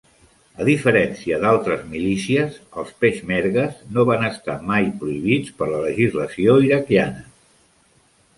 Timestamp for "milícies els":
1.91-2.89